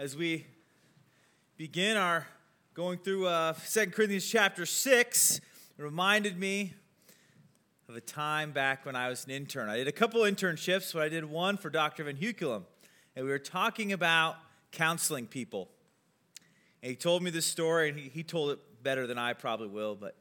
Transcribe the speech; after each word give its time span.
as 0.00 0.16
we 0.16 0.46
begin 1.58 1.94
our 1.94 2.26
going 2.72 2.96
through 2.96 3.26
uh, 3.26 3.52
2 3.52 3.88
Corinthians 3.88 4.26
chapter 4.26 4.64
6, 4.64 5.36
it 5.36 5.42
reminded 5.76 6.38
me 6.38 6.72
of 7.86 7.94
a 7.94 8.00
time 8.00 8.50
back 8.50 8.86
when 8.86 8.96
I 8.96 9.10
was 9.10 9.26
an 9.26 9.30
intern. 9.30 9.68
I 9.68 9.76
did 9.76 9.88
a 9.88 9.92
couple 9.92 10.22
internships, 10.22 10.94
but 10.94 11.02
I 11.02 11.10
did 11.10 11.26
one 11.26 11.58
for 11.58 11.68
Dr. 11.68 12.04
Van 12.04 12.16
Hukelum, 12.16 12.62
and 13.14 13.26
we 13.26 13.30
were 13.30 13.38
talking 13.38 13.92
about 13.92 14.36
counseling 14.72 15.26
people. 15.26 15.68
And 16.82 16.88
he 16.88 16.96
told 16.96 17.22
me 17.22 17.30
this 17.30 17.44
story, 17.44 17.90
and 17.90 17.98
he, 17.98 18.08
he 18.08 18.22
told 18.22 18.52
it 18.52 18.82
better 18.82 19.06
than 19.06 19.18
I 19.18 19.34
probably 19.34 19.68
will, 19.68 19.96
but 19.96 20.16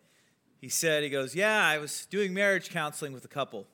he 0.59 0.68
said, 0.68 1.04
he 1.04 1.09
goes, 1.09 1.34
Yeah, 1.34 1.66
I 1.66 1.77
was 1.77 2.05
doing 2.07 2.34
marriage 2.34 2.70
counseling 2.70 3.14
with 3.14 3.23
a 3.23 3.30
couple. 3.30 3.66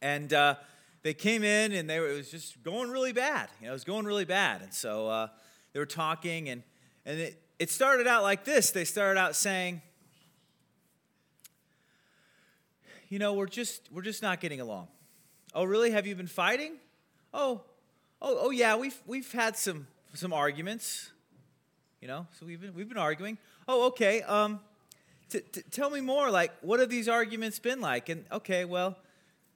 And 0.00 0.32
uh, 0.32 0.54
they 1.04 1.14
came 1.14 1.44
in 1.44 1.72
and 1.72 1.88
they 1.88 2.00
were, 2.00 2.08
it 2.08 2.16
was 2.16 2.30
just 2.30 2.60
going 2.64 2.90
really 2.90 3.12
bad. 3.12 3.50
You 3.60 3.66
know, 3.66 3.72
it 3.72 3.74
was 3.74 3.84
going 3.84 4.06
really 4.06 4.24
bad. 4.24 4.62
And 4.62 4.72
so 4.72 5.06
uh, 5.06 5.28
they 5.72 5.78
were 5.78 5.86
talking, 5.86 6.48
and, 6.48 6.62
and 7.04 7.20
it, 7.20 7.42
it 7.58 7.70
started 7.70 8.06
out 8.06 8.22
like 8.22 8.44
this. 8.44 8.70
They 8.70 8.86
started 8.86 9.20
out 9.20 9.36
saying, 9.36 9.82
you 13.10 13.18
know, 13.18 13.34
we're 13.34 13.46
just, 13.46 13.82
we're 13.92 14.02
just 14.02 14.22
not 14.22 14.40
getting 14.40 14.62
along. 14.62 14.88
Oh, 15.54 15.64
really? 15.64 15.90
Have 15.90 16.06
you 16.06 16.16
been 16.16 16.26
fighting? 16.26 16.78
Oh, 17.34 17.60
oh, 18.22 18.38
oh 18.40 18.50
yeah, 18.50 18.74
we've, 18.74 18.98
we've 19.06 19.30
had 19.30 19.58
some, 19.58 19.86
some 20.14 20.32
arguments, 20.32 21.10
you 22.00 22.08
know, 22.08 22.26
so 22.38 22.46
we've 22.46 22.62
been, 22.62 22.74
we've 22.74 22.88
been 22.88 22.96
arguing. 22.98 23.36
Oh, 23.68 23.88
okay. 23.88 24.22
Um, 24.22 24.58
t- 25.28 25.40
t- 25.52 25.62
tell 25.70 25.90
me 25.90 26.00
more. 26.00 26.30
Like, 26.30 26.52
what 26.62 26.80
have 26.80 26.88
these 26.88 27.08
arguments 27.08 27.58
been 27.58 27.82
like? 27.82 28.08
And 28.08 28.24
okay, 28.32 28.64
well, 28.64 28.96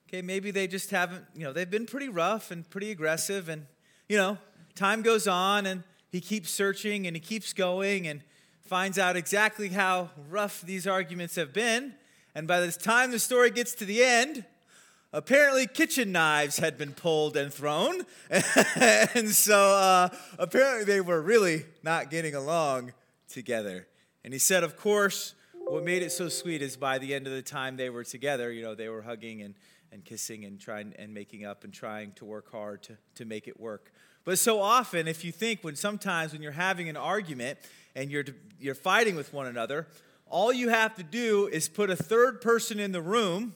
Okay, 0.09 0.23
maybe 0.23 0.51
they 0.51 0.67
just 0.67 0.91
haven't, 0.91 1.27
you 1.35 1.45
know, 1.45 1.53
they've 1.53 1.69
been 1.69 1.85
pretty 1.85 2.09
rough 2.09 2.51
and 2.51 2.69
pretty 2.71 2.91
aggressive. 2.91 3.51
And, 3.51 3.67
you 4.09 4.17
know, 4.17 4.39
time 4.75 5.03
goes 5.03 5.29
on 5.29 5.67
and 5.67 5.83
he 6.11 6.23
keeps 6.23 6.50
searching 6.50 7.06
and 7.06 7.15
he 7.15 7.20
keeps 7.20 7.53
going 7.53 8.09
and 8.09 8.23
finds 8.62 8.98
out 8.98 9.17
exactly 9.17 9.69
how 9.69 10.09
rough 10.31 10.62
these 10.62 10.87
arguments 10.87 11.37
have 11.37 11.53
been. 11.53 11.92
And 12.34 12.48
by 12.48 12.61
the 12.61 12.73
time 12.73 13.11
the 13.11 13.19
story 13.19 13.50
gets 13.50 13.75
to 13.75 13.84
the 13.84 14.03
end, 14.03 14.47
apparently 15.12 15.67
kitchen 15.67 16.11
knives 16.11 16.59
had 16.59 16.78
been 16.78 16.95
pulled 16.95 17.37
and 17.37 17.53
thrown. 17.53 18.06
and 18.31 19.28
so 19.28 19.59
uh, 19.59 20.09
apparently 20.39 20.84
they 20.87 21.03
were 21.03 21.20
really 21.20 21.67
not 21.83 22.09
getting 22.09 22.34
along 22.34 22.95
together. 23.28 23.87
And 24.25 24.33
he 24.33 24.39
said, 24.39 24.65
of 24.65 24.75
course, 24.75 25.34
what 25.67 25.84
made 25.84 26.03
it 26.03 26.12
so 26.12 26.31
sweet 26.31 26.62
is 26.62 26.78
by 26.78 26.97
the 26.97 27.15
end 27.15 27.27
of 27.27 27.34
the 27.34 27.43
time 27.43 27.77
they 27.77 27.91
were 27.91 28.05
together, 28.05 28.50
you 28.50 28.62
know, 28.62 28.75
they 28.75 28.89
were 28.89 29.03
hugging 29.03 29.43
and 29.43 29.55
and 29.92 30.05
kissing 30.05 30.44
and 30.44 30.61
trying 30.61 30.94
and 30.98 31.12
making 31.12 31.44
up 31.44 31.64
and 31.64 31.72
trying 31.72 32.12
to 32.12 32.25
work 32.25 32.50
hard 32.50 32.83
to, 32.84 32.97
to 33.17 33.25
make 33.25 33.48
it 33.48 33.58
work. 33.58 33.92
But 34.25 34.39
so 34.39 34.61
often, 34.61 35.08
if 35.08 35.25
you 35.25 35.33
think 35.33 35.64
when 35.64 35.77
sometimes 35.77 36.33
when 36.33 36.42
you're 36.42 36.53
having 36.53 36.89
an 36.89 36.97
argument 36.97 37.58
and 37.94 38.11
you're, 38.11 38.25
you're 38.61 38.75
fighting 38.75 39.16
with 39.16 39.33
one 39.33 39.47
another, 39.47 39.86
all 40.27 40.53
you 40.53 40.69
have 40.69 40.94
to 40.97 41.03
do 41.03 41.48
is 41.50 41.69
put 41.69 41.89
a 41.89 41.97
third 41.97 42.41
person 42.41 42.78
in 42.78 42.92
the 42.92 43.00
room 43.00 43.55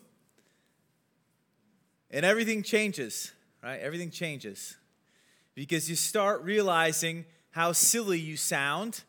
and 2.11 2.25
everything 2.25 2.63
changes, 2.63 3.33
right? 3.63 3.81
Everything 3.81 4.11
changes. 4.11 4.77
Because 5.55 5.89
you 5.91 5.97
start 5.97 6.43
realizing 6.43 7.25
how 7.51 7.73
silly 7.73 8.19
you 8.19 8.37
sound 8.37 9.03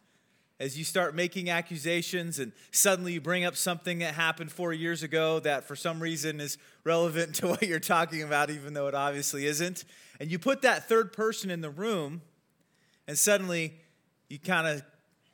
as 0.63 0.77
you 0.77 0.85
start 0.85 1.13
making 1.13 1.49
accusations 1.49 2.39
and 2.39 2.53
suddenly 2.71 3.11
you 3.11 3.19
bring 3.19 3.43
up 3.43 3.53
something 3.53 3.99
that 3.99 4.13
happened 4.13 4.49
four 4.49 4.71
years 4.71 5.03
ago 5.03 5.41
that 5.41 5.65
for 5.65 5.75
some 5.75 6.01
reason 6.01 6.39
is 6.39 6.57
relevant 6.85 7.35
to 7.41 7.49
what 7.49 7.63
you're 7.63 7.81
talking 7.81 8.23
about, 8.23 8.49
even 8.49 8.73
though 8.73 8.87
it 8.87 8.95
obviously 8.95 9.45
isn't. 9.45 9.83
And 10.21 10.31
you 10.31 10.39
put 10.39 10.61
that 10.61 10.87
third 10.87 11.11
person 11.11 11.49
in 11.49 11.59
the 11.59 11.69
room, 11.69 12.21
and 13.09 13.17
suddenly 13.17 13.73
you 14.29 14.39
kind 14.39 14.65
of 14.65 14.81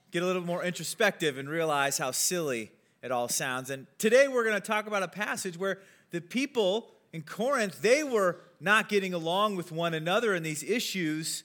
get 0.09 0.23
a 0.23 0.25
little 0.25 0.41
more 0.41 0.63
introspective 0.63 1.37
and 1.37 1.47
realize 1.47 1.99
how 1.99 2.09
silly 2.09 2.71
it 3.03 3.11
all 3.11 3.27
sounds. 3.27 3.69
And 3.69 3.85
today 3.99 4.27
we're 4.27 4.43
going 4.43 4.59
to 4.59 4.67
talk 4.67 4.87
about 4.87 5.03
a 5.03 5.07
passage 5.07 5.59
where 5.59 5.77
the 6.09 6.21
people 6.21 6.89
in 7.13 7.21
Corinth, 7.21 7.83
they 7.83 8.03
were 8.03 8.37
not 8.59 8.89
getting 8.89 9.13
along 9.13 9.57
with 9.57 9.71
one 9.71 9.93
another 9.93 10.33
in 10.33 10.41
these 10.41 10.63
issues. 10.63 11.43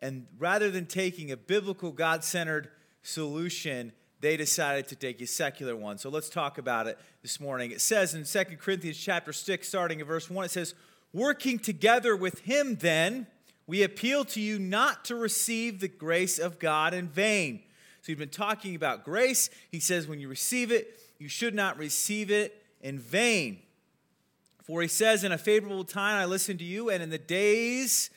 And 0.00 0.28
rather 0.38 0.70
than 0.70 0.86
taking 0.86 1.32
a 1.32 1.36
biblical, 1.36 1.90
God 1.90 2.22
centered 2.22 2.68
solution, 3.04 3.92
they 4.20 4.36
decided 4.36 4.88
to 4.88 4.96
take 4.96 5.20
a 5.20 5.26
secular 5.26 5.76
one. 5.76 5.98
So 5.98 6.10
let's 6.10 6.28
talk 6.28 6.58
about 6.58 6.88
it 6.88 6.98
this 7.22 7.38
morning. 7.38 7.70
It 7.70 7.80
says 7.80 8.14
in 8.14 8.24
2 8.24 8.56
Corinthians 8.56 8.98
chapter 8.98 9.32
6, 9.32 9.68
starting 9.68 10.00
in 10.00 10.06
verse 10.06 10.28
1, 10.28 10.46
it 10.46 10.50
says, 10.50 10.74
Working 11.12 11.60
together 11.60 12.16
with 12.16 12.40
him, 12.40 12.74
then, 12.76 13.28
we 13.66 13.82
appeal 13.82 14.24
to 14.26 14.40
you 14.40 14.58
not 14.58 15.04
to 15.06 15.14
receive 15.14 15.78
the 15.78 15.88
grace 15.88 16.38
of 16.38 16.58
God 16.58 16.92
in 16.92 17.06
vain. 17.08 17.60
So 18.02 18.08
we've 18.08 18.18
been 18.18 18.28
talking 18.28 18.74
about 18.74 19.04
grace. 19.04 19.48
He 19.70 19.80
says, 19.80 20.06
when 20.06 20.20
you 20.20 20.28
receive 20.28 20.72
it, 20.72 20.98
you 21.18 21.28
should 21.28 21.54
not 21.54 21.78
receive 21.78 22.30
it 22.30 22.62
in 22.82 22.98
vain. 22.98 23.60
For 24.64 24.82
he 24.82 24.88
says, 24.88 25.24
In 25.24 25.32
a 25.32 25.38
favorable 25.38 25.84
time 25.84 26.16
I 26.16 26.24
listened 26.24 26.58
to 26.58 26.64
you, 26.64 26.90
and 26.90 27.02
in 27.02 27.10
the 27.10 27.18
days 27.18 28.10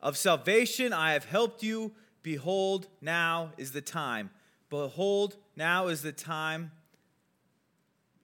of 0.00 0.16
salvation 0.16 0.92
I 0.92 1.12
have 1.12 1.24
helped 1.24 1.62
you. 1.62 1.92
Behold, 2.22 2.86
now 3.00 3.52
is 3.56 3.72
the 3.72 3.80
time. 3.80 4.30
Behold, 4.70 5.36
now 5.56 5.88
is 5.88 6.02
the 6.02 6.12
time. 6.12 6.70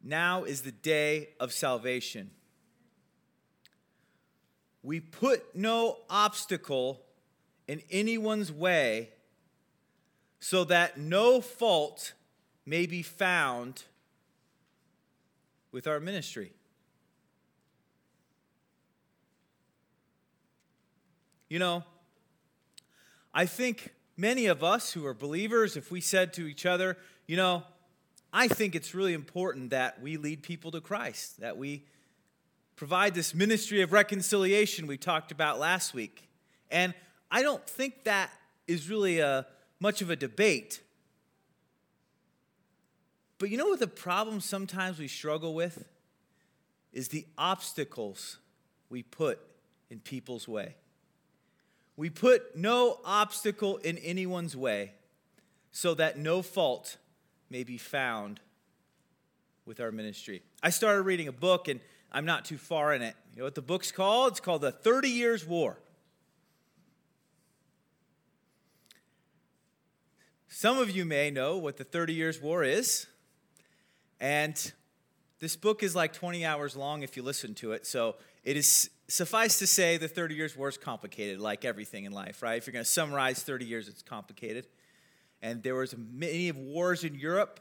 Now 0.03 0.45
is 0.45 0.63
the 0.63 0.73
day 0.73 1.31
of 1.41 1.53
salvation. 1.53 2.31
We 4.83 5.01
put 5.01 5.55
no 5.55 5.99
obstacle 6.09 7.03
in 7.67 7.83
anyone's 7.91 8.51
way 8.51 9.11
so 10.41 10.65
that 10.65 10.99
no 10.99 11.41
fault 11.41 12.15
may 12.65 12.87
be 12.87 13.03
found 13.03 13.85
with 15.73 15.87
our 15.87 16.01
ministry. 16.01 16.53
You 21.49 21.59
know, 21.59 21.85
I 23.38 23.47
think 23.47 23.94
many 24.16 24.47
of 24.47 24.65
us 24.65 24.93
who 24.93 25.06
are 25.06 25.15
believers, 25.15 25.76
if 25.76 25.93
we 25.93 26.00
said 26.00 26.32
to 26.32 26.49
each 26.49 26.66
other, 26.66 26.97
you 27.28 27.37
know, 27.37 27.62
I 28.32 28.49
think 28.49 28.75
it's 28.75 28.97
really 28.97 29.15
important 29.15 29.71
that 29.71 30.03
we 30.03 30.16
lead 30.16 30.43
people 30.43 30.72
to 30.72 30.81
Christ, 30.81 31.38
that 31.38 31.56
we 31.56 31.84
provide 32.75 33.15
this 33.15 33.37
ministry 33.37 33.81
of 33.81 33.93
reconciliation 33.93 34.88
we 34.88 34.97
talked 34.97 35.31
about 35.31 35.60
last 35.60 35.94
week. 35.94 36.28
And 36.69 36.94
I 37.31 37.43
don't 37.43 37.65
think 37.65 38.03
that 38.03 38.32
is 38.66 38.91
really 38.91 39.21
a, 39.21 39.47
much 39.78 40.03
of 40.03 40.10
a 40.10 40.16
debate. 40.16 40.82
But 43.38 43.50
you 43.50 43.56
know 43.56 43.69
what 43.69 43.78
the 43.78 43.87
problem 43.87 44.41
sometimes 44.41 44.99
we 44.99 45.06
struggle 45.06 45.55
with? 45.55 45.84
Is 46.93 47.06
the 47.06 47.25
obstacles 47.38 48.38
we 48.91 49.05
put 49.05 49.38
in 49.91 50.00
people's 50.00 50.49
way. 50.49 50.75
We 51.99 52.11
put 52.11 52.57
no 52.57 53.01
obstacle 53.05 53.79
in 53.79 53.99
anyone's 53.99 54.57
way 54.57 54.93
so 55.73 55.95
that 55.95 56.17
no 56.17 56.43
fault 56.43 56.97
may 57.51 57.65
be 57.65 57.77
found 57.77 58.39
with 59.67 59.81
our 59.81 59.91
ministry. 59.91 60.43
I 60.63 60.71
started 60.71 61.03
reading 61.03 61.27
a 61.27 61.33
book 61.33 61.67
and 61.67 61.81
I'm 62.13 62.25
not 62.25 62.45
too 62.45 62.57
far 62.57 62.95
in 62.95 63.03
it. 63.03 63.17
You 63.35 63.41
know 63.41 63.47
what 63.47 63.57
the 63.57 63.63
book's 63.63 63.91
called? 63.91 64.31
It's 64.31 64.41
called 64.41 64.61
The 64.61 64.71
30 64.71 65.09
Years' 65.09 65.45
War. 65.45 65.77
Some 70.47 70.79
of 70.79 70.93
you 70.93 71.05
may 71.05 71.33
know 71.33 71.59
what 71.59 71.79
the 71.79 71.85
30 71.85 72.15
Years' 72.15 72.41
War 72.41 72.63
is. 72.63 73.09
And 74.21 74.73
this 75.41 75.57
book 75.57 75.83
is 75.83 75.97
like 75.97 76.13
20 76.13 76.47
hours 76.47 76.77
long 76.77 77.03
if 77.03 77.17
you 77.17 77.25
listen 77.25 77.57
to 77.57 77.73
it. 77.73 77.89
So 77.89 78.15
it 78.45 78.57
is 78.57 78.89
suffice 79.09 79.59
to 79.59 79.67
say, 79.67 79.97
the 79.97 80.09
30 80.09 80.35
Years' 80.35 80.57
War 80.57 80.69
is 80.69 80.77
complicated, 80.77 81.41
like 81.41 81.65
everything 81.65 82.05
in 82.05 82.12
life, 82.12 82.43
right? 82.43 82.59
If 82.59 82.67
you're 82.67 82.73
going 82.73 82.85
to 82.85 82.91
summarize 82.91 83.43
30 83.43 83.65
years, 83.65 83.88
it's 83.88 84.03
complicated. 84.03 84.67
And 85.41 85.62
there 85.62 85.75
was 85.75 85.94
many 85.97 86.53
wars 86.53 87.05
in 87.05 87.15
Europe, 87.15 87.61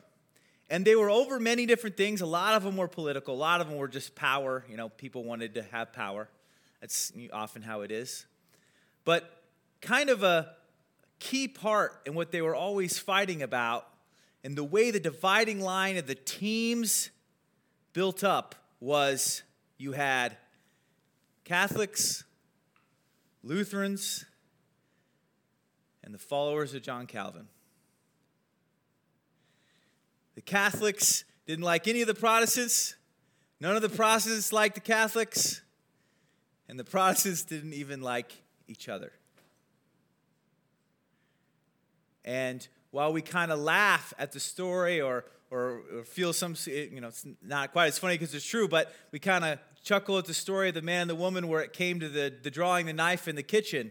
and 0.69 0.83
they 0.83 0.95
were 0.95 1.09
over 1.09 1.39
many 1.39 1.65
different 1.65 1.95
things. 1.95 2.21
A 2.21 2.25
lot 2.25 2.55
of 2.55 2.63
them 2.63 2.75
were 2.75 2.87
political. 2.87 3.33
A 3.33 3.37
lot 3.37 3.61
of 3.61 3.69
them 3.69 3.77
were 3.77 3.87
just 3.87 4.13
power. 4.15 4.65
You 4.69 4.75
know, 4.75 4.89
people 4.89 5.23
wanted 5.23 5.53
to 5.55 5.63
have 5.63 5.93
power. 5.93 6.27
That's 6.81 7.13
often 7.31 7.61
how 7.61 7.81
it 7.81 7.91
is. 7.91 8.25
But 9.05 9.43
kind 9.81 10.09
of 10.09 10.23
a 10.23 10.53
key 11.19 11.47
part 11.47 12.01
in 12.05 12.13
what 12.13 12.31
they 12.31 12.41
were 12.41 12.55
always 12.55 12.99
fighting 12.99 13.41
about, 13.41 13.87
and 14.43 14.55
the 14.55 14.63
way 14.63 14.91
the 14.91 14.99
dividing 14.99 15.61
line 15.61 15.97
of 15.97 16.07
the 16.07 16.15
teams 16.15 17.09
built 17.93 18.23
up 18.23 18.55
was 18.79 19.43
you 19.77 19.93
had 19.93 20.35
Catholics, 21.47 22.25
Lutherans, 23.41 24.25
and 26.03 26.13
the 26.13 26.19
followers 26.19 26.73
of 26.73 26.81
John 26.81 27.07
Calvin. 27.07 27.47
The 30.35 30.41
Catholics 30.41 31.23
didn't 31.45 31.63
like 31.63 31.87
any 31.87 32.01
of 32.01 32.07
the 32.07 32.13
Protestants. 32.13 32.95
None 33.61 33.77
of 33.77 33.81
the 33.81 33.87
Protestants 33.87 34.51
liked 34.51 34.75
the 34.75 34.81
Catholics. 34.81 35.61
And 36.67 36.77
the 36.77 36.83
Protestants 36.83 37.43
didn't 37.43 37.71
even 37.71 38.01
like 38.01 38.33
each 38.67 38.89
other. 38.89 39.13
And 42.25 42.67
while 42.91 43.13
we 43.13 43.21
kind 43.21 43.53
of 43.53 43.59
laugh 43.59 44.13
at 44.19 44.33
the 44.33 44.41
story 44.41 44.99
or, 44.99 45.23
or, 45.49 45.81
or, 45.95 46.03
feel 46.03 46.33
some, 46.33 46.57
you 46.65 46.99
know, 46.99 47.07
it's 47.07 47.25
not 47.41 47.71
quite 47.71 47.87
as 47.87 47.97
funny 47.97 48.15
because 48.15 48.35
it's 48.35 48.45
true, 48.45 48.67
but 48.67 48.93
we 49.13 49.19
kind 49.19 49.45
of 49.45 49.59
chuckle 49.87 50.17
at 50.17 50.25
the 50.25 50.33
story 50.33 50.67
of 50.67 50.75
the 50.75 50.81
man 50.81 51.03
and 51.03 51.09
the 51.09 51.15
woman 51.15 51.47
where 51.47 51.61
it 51.61 51.71
came 51.71 51.97
to 52.01 52.09
the, 52.09 52.33
the 52.43 52.51
drawing 52.51 52.87
the 52.87 52.93
knife 52.93 53.25
in 53.25 53.37
the 53.37 53.43
kitchen. 53.43 53.89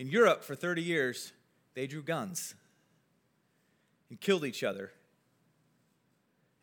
In 0.00 0.08
Europe, 0.08 0.42
for 0.42 0.56
30 0.56 0.82
years, 0.82 1.32
they 1.74 1.86
drew 1.86 2.02
guns 2.02 2.56
and 4.08 4.20
killed 4.20 4.44
each 4.44 4.64
other 4.64 4.90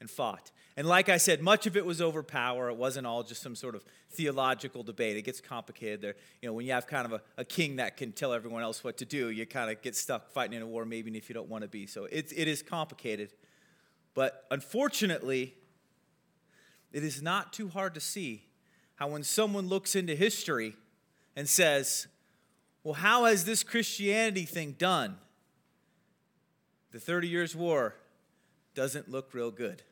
and 0.02 0.10
fought. 0.10 0.52
And 0.76 0.86
like 0.86 1.08
I 1.08 1.16
said, 1.16 1.42
much 1.42 1.66
of 1.66 1.78
it 1.78 1.86
was 1.86 2.02
over 2.02 2.22
power. 2.22 2.68
It 2.70 2.76
wasn't 2.76 3.08
all 3.08 3.24
just 3.24 3.42
some 3.42 3.56
sort 3.56 3.76
of 3.76 3.86
theological 4.12 4.84
debate. 4.84 5.16
It 5.16 5.22
gets 5.22 5.40
complicated 5.40 6.02
there. 6.02 6.16
You 6.42 6.50
know, 6.50 6.54
when 6.54 6.66
you 6.66 6.74
have 6.74 6.86
kind 6.86 7.06
of 7.06 7.14
a, 7.14 7.22
a 7.38 7.46
king 7.46 7.78
that 7.78 7.96
can 7.96 8.12
tell 8.12 8.34
everyone 8.34 8.62
else 8.62 8.84
what 8.84 8.98
to 8.98 9.06
do, 9.06 9.30
you 9.30 9.46
kind 9.46 9.72
of 9.72 9.82
get 9.82 9.96
stuck 9.96 10.32
fighting 10.32 10.58
in 10.58 10.62
a 10.62 10.68
war, 10.68 10.84
maybe 10.84 11.16
if 11.18 11.30
you 11.30 11.34
don't 11.34 11.50
want 11.50 11.62
to 11.62 11.70
be. 11.70 11.88
So 11.88 12.06
it, 12.06 12.34
it 12.36 12.50
is 12.50 12.62
complicated. 12.62 13.32
But 14.14 14.46
unfortunately, 14.52 15.56
it 16.92 17.04
is 17.04 17.22
not 17.22 17.54
too 17.54 17.70
hard 17.70 17.94
to 17.96 18.00
see 18.00 18.44
how 18.96 19.10
when 19.10 19.24
someone 19.24 19.68
looks 19.68 19.96
into 19.96 20.16
history 20.16 20.76
and 21.36 21.48
says, 21.48 22.08
well, 22.84 22.96
how 22.96 23.26
has 23.26 23.46
this 23.46 23.64
Christianity 23.64 24.46
thing 24.46 24.76
done? 24.78 25.18
The 26.92 27.00
30 27.00 27.28
Years' 27.28 27.56
War 27.56 27.96
doesn't 28.74 29.10
look 29.10 29.34
real 29.34 29.52
good. 29.52 29.84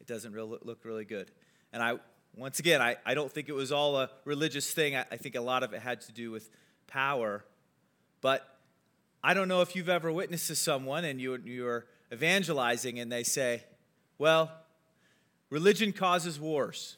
It 0.00 0.06
doesn't 0.06 0.32
real, 0.32 0.58
look 0.62 0.84
really 0.84 1.04
good. 1.04 1.30
And 1.72 1.82
I, 1.82 1.96
once 2.36 2.58
again, 2.58 2.80
I, 2.80 2.96
I 3.04 3.14
don't 3.14 3.30
think 3.30 3.48
it 3.48 3.54
was 3.54 3.72
all 3.72 3.98
a 3.98 4.08
religious 4.24 4.72
thing. 4.72 4.96
I, 4.96 5.04
I 5.10 5.16
think 5.16 5.34
a 5.34 5.40
lot 5.40 5.62
of 5.62 5.72
it 5.72 5.82
had 5.82 6.00
to 6.02 6.12
do 6.12 6.30
with 6.30 6.48
power. 6.86 7.44
But 8.20 8.48
I 9.22 9.34
don't 9.34 9.48
know 9.48 9.60
if 9.60 9.76
you've 9.76 9.88
ever 9.88 10.10
witnessed 10.12 10.46
to 10.48 10.56
someone 10.56 11.04
and 11.04 11.20
you, 11.20 11.38
you're 11.44 11.86
evangelizing 12.12 12.98
and 12.98 13.10
they 13.10 13.24
say, 13.24 13.64
well, 14.18 14.50
religion 15.52 15.92
causes 15.92 16.40
wars. 16.40 16.96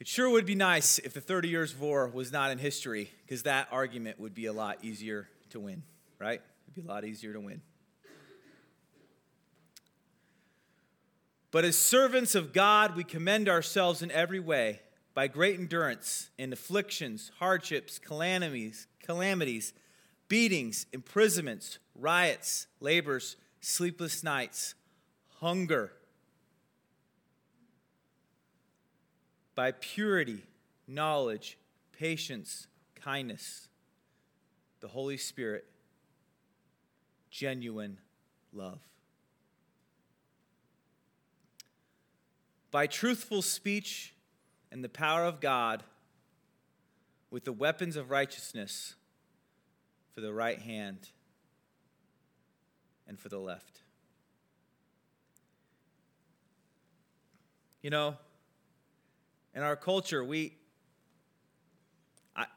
It 0.00 0.08
sure 0.08 0.28
would 0.28 0.44
be 0.44 0.56
nice 0.56 0.98
if 0.98 1.14
the 1.14 1.20
30 1.20 1.48
Years' 1.48 1.78
War 1.78 2.08
was 2.08 2.32
not 2.32 2.50
in 2.50 2.58
history, 2.58 3.12
because 3.24 3.44
that 3.44 3.68
argument 3.70 4.18
would 4.18 4.34
be 4.34 4.46
a 4.46 4.52
lot 4.52 4.78
easier 4.82 5.28
to 5.50 5.60
win, 5.60 5.84
right? 6.18 6.42
It'd 6.64 6.74
be 6.74 6.80
a 6.82 6.92
lot 6.92 7.04
easier 7.04 7.32
to 7.32 7.38
win. 7.38 7.62
But 11.52 11.64
as 11.64 11.78
servants 11.78 12.34
of 12.34 12.52
God, 12.52 12.96
we 12.96 13.04
commend 13.04 13.48
ourselves 13.48 14.02
in 14.02 14.10
every 14.10 14.40
way 14.40 14.80
by 15.14 15.28
great 15.28 15.60
endurance 15.60 16.30
in 16.36 16.52
afflictions, 16.52 17.30
hardships, 17.38 18.00
calamities, 18.00 18.88
calamities, 19.00 19.72
beatings, 20.28 20.86
imprisonments, 20.92 21.78
riots, 21.94 22.66
labors, 22.80 23.36
sleepless 23.60 24.24
nights, 24.24 24.74
hunger, 25.40 25.92
by 29.56 29.72
purity, 29.72 30.44
knowledge, 30.86 31.58
patience, 31.98 32.68
kindness, 32.94 33.66
the 34.78 34.88
Holy 34.88 35.16
Spirit, 35.16 35.64
genuine 37.30 37.98
love. 38.52 38.78
by 42.76 42.86
truthful 42.86 43.40
speech 43.40 44.12
and 44.70 44.84
the 44.84 44.88
power 44.90 45.24
of 45.24 45.40
God 45.40 45.82
with 47.30 47.42
the 47.46 47.52
weapons 47.52 47.96
of 47.96 48.10
righteousness 48.10 48.96
for 50.14 50.20
the 50.20 50.30
right 50.30 50.58
hand 50.58 51.08
and 53.08 53.18
for 53.18 53.30
the 53.30 53.38
left. 53.38 53.80
You 57.80 57.88
know, 57.88 58.16
in 59.56 59.62
our 59.62 59.74
culture, 59.74 60.22
we, 60.22 60.54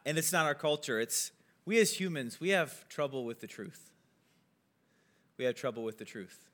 and 0.06 0.18
it's 0.18 0.34
not 0.34 0.46
our 0.46 0.54
culture, 0.54 1.00
it's 1.00 1.32
we 1.64 1.80
as 1.80 1.94
humans, 1.94 2.42
we 2.42 2.50
have 2.50 2.88
trouble 2.90 3.24
with 3.24 3.40
the 3.40 3.48
truth. 3.48 3.90
We 5.38 5.46
have 5.46 5.56
trouble 5.56 5.84
with 5.86 5.98
the 5.98 6.04
truth. 6.04 6.50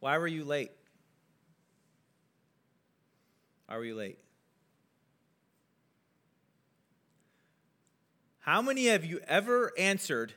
Why 0.00 0.18
were 0.18 0.26
you 0.26 0.44
late? 0.44 0.70
Are 3.70 3.80
we 3.80 3.94
late? 3.94 4.18
How 8.40 8.60
many 8.60 8.86
have 8.88 9.06
you 9.06 9.20
ever 9.26 9.72
answered, 9.78 10.34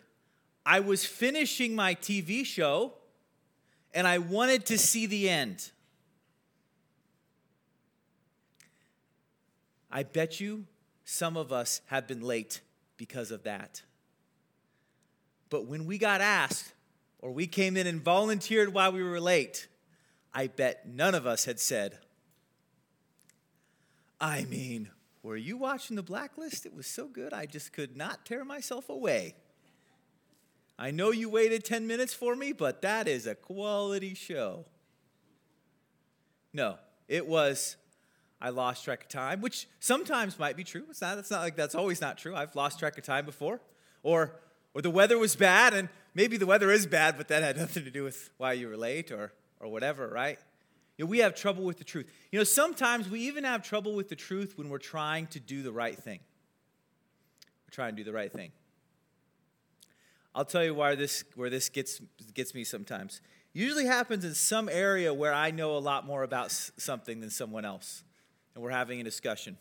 I 0.66 0.80
was 0.80 1.04
finishing 1.04 1.76
my 1.76 1.96
TV 1.96 2.46
show 2.46 2.94
and 3.94 4.08
I 4.08 4.20
wanted 4.20 4.66
to 4.68 4.78
see 4.78 5.06
the 5.06 5.30
end? 5.30 5.73
I 9.94 10.02
bet 10.02 10.40
you 10.40 10.66
some 11.06 11.38
of 11.38 11.54
us 11.54 11.82
have 11.86 12.08
been 12.08 12.22
late 12.22 12.62
because 12.98 13.30
of 13.30 13.44
that. 13.44 13.84
But 15.52 15.68
when 15.68 15.86
we 15.86 16.00
got 16.00 16.20
asked, 16.20 16.74
or 17.20 17.32
we 17.32 17.46
came 17.46 17.78
in 17.78 17.86
and 17.86 18.02
volunteered 18.02 18.74
while 18.74 18.92
we 18.92 19.04
were 19.04 19.22
late, 19.22 19.68
I 20.34 20.48
bet 20.48 20.88
none 20.88 21.14
of 21.14 21.28
us 21.28 21.46
had 21.46 21.60
said, 21.60 22.00
I 24.20 24.46
mean, 24.46 24.90
were 25.22 25.38
you 25.38 25.58
watching 25.58 25.96
the 25.96 26.02
blacklist? 26.02 26.66
It 26.66 26.74
was 26.74 26.88
so 26.88 27.08
good, 27.08 27.32
I 27.32 27.46
just 27.46 27.72
could 27.72 27.96
not 27.96 28.26
tear 28.26 28.44
myself 28.44 28.90
away. 28.90 29.36
I 30.80 30.90
know 30.90 31.12
you 31.12 31.30
waited 31.30 31.64
10 31.64 31.86
minutes 31.86 32.16
for 32.16 32.36
me, 32.36 32.52
but 32.52 32.82
that 32.82 33.08
is 33.08 33.28
a 33.28 33.36
quality 33.36 34.16
show. 34.16 34.66
No, 36.52 36.78
it 37.08 37.28
was, 37.28 37.78
I 38.44 38.50
lost 38.50 38.84
track 38.84 39.04
of 39.04 39.08
time, 39.08 39.40
which 39.40 39.70
sometimes 39.80 40.38
might 40.38 40.58
be 40.58 40.66
true. 40.66 40.84
It's 40.90 41.00
not, 41.00 41.18
it's 41.18 41.32
not 41.32 41.40
like 41.40 41.56
that's 41.56 41.76
always 41.76 42.02
not 42.02 42.18
true. 42.18 42.36
I've 42.36 42.54
lost 42.58 42.78
track 42.78 42.98
of 42.98 43.06
time 43.06 43.26
before. 43.26 43.62
Or, 44.04 44.36
or 44.74 44.82
the 44.82 44.90
weather 44.90 45.18
was 45.18 45.34
bad, 45.38 45.74
and 45.74 45.88
maybe 46.14 46.36
the 46.36 46.46
weather 46.46 46.70
is 46.70 46.86
bad, 46.86 47.18
but 47.18 47.30
that 47.30 47.42
had 47.42 47.56
nothing 47.66 47.86
to 47.86 47.90
do 47.90 48.04
with 48.04 48.32
why 48.38 48.52
you 48.52 48.68
were 48.68 48.76
late 48.76 49.12
or, 49.12 49.32
or 49.62 49.70
whatever, 49.70 50.10
right? 50.10 50.38
You 50.98 51.06
know, 51.06 51.10
we 51.10 51.20
have 51.20 51.36
trouble 51.36 51.64
with 51.64 51.78
the 51.78 51.86
truth. 51.86 52.06
You 52.34 52.40
know, 52.40 52.44
sometimes 52.44 53.10
we 53.10 53.22
even 53.22 53.46
have 53.46 53.64
trouble 53.64 53.96
with 53.96 54.10
the 54.10 54.16
truth 54.16 54.58
when 54.58 54.68
we're 54.68 54.78
trying 54.78 55.28
to 55.28 55.40
do 55.40 55.64
the 55.64 55.72
right 55.72 55.98
thing. 55.98 56.20
We're 57.66 57.74
trying 57.74 57.96
to 57.96 57.96
do 57.96 58.04
the 58.04 58.14
right 58.14 58.32
thing. 58.32 58.52
I'll 60.36 60.44
tell 60.46 60.66
you 60.66 60.74
why 60.74 60.96
this 60.96 61.24
where 61.36 61.50
this 61.50 61.70
gets 61.70 62.02
gets 62.34 62.54
me 62.54 62.64
sometimes. 62.64 63.22
Usually 63.54 63.86
happens 63.86 64.26
in 64.26 64.34
some 64.34 64.68
area 64.68 65.14
where 65.14 65.34
I 65.34 65.52
know 65.52 65.78
a 65.78 65.80
lot 65.80 66.06
more 66.06 66.24
about 66.24 66.52
something 66.52 67.22
than 67.22 67.30
someone 67.30 67.66
else, 67.66 68.04
and 68.54 68.64
we're 68.64 68.72
having 68.72 69.02
a 69.02 69.04
discussion. 69.04 69.58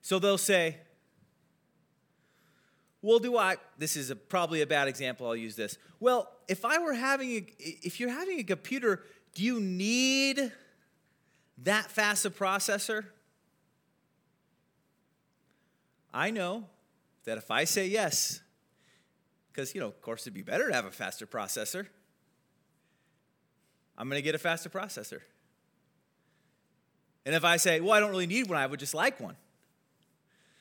So 0.00 0.18
they'll 0.18 0.38
say, 0.38 0.76
"Well, 3.02 3.18
do 3.18 3.36
I?" 3.36 3.56
This 3.76 3.96
is 3.96 4.10
a, 4.10 4.16
probably 4.16 4.62
a 4.62 4.66
bad 4.66 4.88
example. 4.88 5.26
I'll 5.26 5.36
use 5.36 5.56
this. 5.56 5.78
Well, 6.00 6.30
if 6.46 6.64
I 6.64 6.78
were 6.78 6.94
having, 6.94 7.30
a, 7.30 7.46
if 7.58 8.00
you're 8.00 8.10
having 8.10 8.38
a 8.38 8.44
computer 8.44 9.02
do 9.38 9.44
you 9.44 9.60
need 9.60 10.52
that 11.58 11.90
fast 11.92 12.24
a 12.24 12.30
processor? 12.30 13.04
I 16.12 16.30
know 16.32 16.64
that 17.24 17.38
if 17.38 17.50
I 17.50 17.62
say 17.62 17.86
yes, 17.86 18.40
because, 19.52 19.76
you 19.76 19.80
know, 19.80 19.86
of 19.86 20.02
course, 20.02 20.22
it'd 20.22 20.34
be 20.34 20.42
better 20.42 20.66
to 20.66 20.74
have 20.74 20.86
a 20.86 20.90
faster 20.90 21.24
processor, 21.24 21.86
I'm 23.96 24.08
going 24.08 24.18
to 24.18 24.24
get 24.24 24.34
a 24.34 24.38
faster 24.38 24.68
processor. 24.68 25.20
And 27.26 27.34
if 27.34 27.44
I 27.44 27.56
say, 27.56 27.80
well, 27.80 27.92
I 27.92 28.00
don't 28.00 28.10
really 28.10 28.26
need 28.26 28.48
one, 28.48 28.58
I 28.58 28.66
would 28.66 28.80
just 28.80 28.94
like 28.94 29.20
one, 29.20 29.36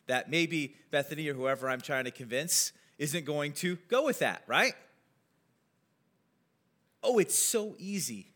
that 0.07 0.29
maybe 0.29 0.75
Bethany 0.91 1.27
or 1.29 1.33
whoever 1.33 1.69
I'm 1.69 1.81
trying 1.81 2.05
to 2.05 2.11
convince 2.11 2.73
isn't 2.97 3.25
going 3.25 3.53
to 3.53 3.77
go 3.87 4.05
with 4.05 4.19
that, 4.19 4.43
right? 4.47 4.73
Oh, 7.03 7.19
it's 7.19 7.37
so 7.37 7.75
easy 7.77 8.31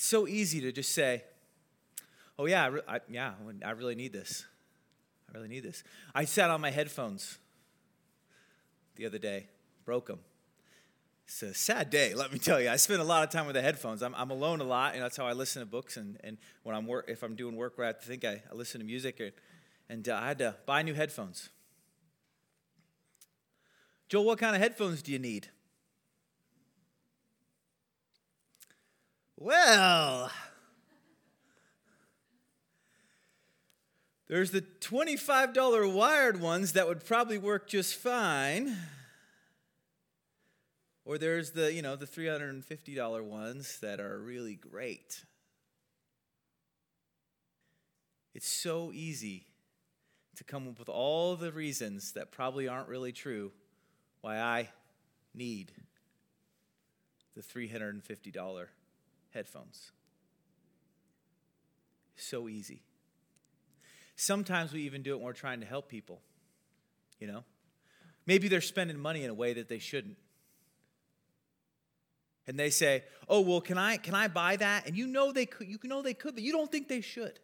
it's 0.00 0.04
so 0.04 0.26
easy 0.26 0.60
to 0.62 0.72
just 0.72 0.94
say, 0.94 1.24
oh, 2.38 2.46
yeah, 2.46 2.64
I, 2.64 2.66
re- 2.68 2.82
I, 2.88 3.00
yeah, 3.08 3.32
I 3.64 3.70
really 3.72 3.94
need 3.94 4.12
this. 4.12 4.46
I 5.28 5.36
really 5.36 5.48
need 5.48 5.62
this. 5.62 5.82
I 6.14 6.24
sat 6.24 6.50
on 6.50 6.60
my 6.60 6.70
headphones 6.70 7.38
the 8.96 9.06
other 9.06 9.18
day, 9.18 9.48
broke 9.84 10.06
them. 10.06 10.20
It's 11.30 11.44
a 11.44 11.54
sad 11.54 11.90
day, 11.90 12.12
let 12.16 12.32
me 12.32 12.40
tell 12.40 12.60
you. 12.60 12.68
I 12.68 12.74
spend 12.74 13.00
a 13.00 13.04
lot 13.04 13.22
of 13.22 13.30
time 13.30 13.46
with 13.46 13.54
the 13.54 13.62
headphones. 13.62 14.02
I'm, 14.02 14.16
I'm 14.16 14.32
alone 14.32 14.60
a 14.60 14.64
lot, 14.64 14.94
and 14.94 15.02
that's 15.02 15.16
how 15.16 15.26
I 15.26 15.32
listen 15.32 15.60
to 15.60 15.66
books. 15.66 15.96
And, 15.96 16.18
and 16.24 16.38
when 16.64 16.74
I'm 16.74 16.88
work, 16.88 17.04
if 17.06 17.22
I'm 17.22 17.36
doing 17.36 17.54
work 17.54 17.78
where 17.78 17.84
I 17.84 17.90
have 17.90 18.00
to 18.00 18.06
think, 18.06 18.24
I, 18.24 18.42
I 18.50 18.54
listen 18.54 18.80
to 18.80 18.84
music. 18.84 19.20
Or, 19.20 19.30
and 19.88 20.08
uh, 20.08 20.16
I 20.20 20.26
had 20.26 20.38
to 20.38 20.56
buy 20.66 20.82
new 20.82 20.92
headphones. 20.92 21.50
Joel, 24.08 24.24
what 24.24 24.40
kind 24.40 24.56
of 24.56 24.60
headphones 24.60 25.02
do 25.02 25.12
you 25.12 25.20
need? 25.20 25.46
Well, 29.36 30.32
There's 34.26 34.52
the 34.52 34.62
$25 34.62 35.92
wired 35.92 36.40
ones 36.40 36.72
that 36.74 36.86
would 36.86 37.04
probably 37.04 37.36
work 37.38 37.68
just 37.68 37.96
fine. 37.96 38.76
Or 41.04 41.18
there's 41.18 41.52
the, 41.52 41.72
you 41.72 41.82
know, 41.82 41.96
the 41.96 42.06
$350 42.06 43.24
ones 43.24 43.78
that 43.80 44.00
are 44.00 44.18
really 44.18 44.54
great. 44.54 45.24
It's 48.34 48.48
so 48.48 48.92
easy 48.92 49.46
to 50.36 50.44
come 50.44 50.68
up 50.68 50.78
with 50.78 50.88
all 50.88 51.36
the 51.36 51.52
reasons 51.52 52.12
that 52.12 52.30
probably 52.30 52.68
aren't 52.68 52.88
really 52.88 53.12
true 53.12 53.52
why 54.20 54.38
I 54.38 54.68
need 55.34 55.72
the 57.34 57.42
$350 57.42 58.66
headphones. 59.30 59.92
So 62.16 62.48
easy. 62.48 62.82
Sometimes 64.16 64.72
we 64.72 64.82
even 64.82 65.02
do 65.02 65.12
it 65.12 65.16
when 65.16 65.24
we're 65.24 65.32
trying 65.32 65.60
to 65.60 65.66
help 65.66 65.88
people. 65.88 66.20
You 67.18 67.26
know? 67.26 67.44
Maybe 68.26 68.48
they're 68.48 68.60
spending 68.60 68.98
money 68.98 69.24
in 69.24 69.30
a 69.30 69.34
way 69.34 69.54
that 69.54 69.68
they 69.68 69.78
shouldn't. 69.78 70.16
And 72.50 72.58
they 72.58 72.70
say, 72.70 73.04
"Oh, 73.28 73.42
well, 73.42 73.60
can 73.60 73.78
I 73.78 73.96
can 73.96 74.12
I 74.12 74.26
buy 74.26 74.56
that?" 74.56 74.88
And 74.88 74.98
you 74.98 75.06
know 75.06 75.30
they 75.30 75.46
could 75.46 75.68
you 75.68 75.78
know 75.84 76.02
they 76.02 76.14
could, 76.14 76.34
but 76.34 76.42
you 76.42 76.50
don't 76.50 76.70
think 76.70 76.88
they 76.88 77.00
should. 77.00 77.38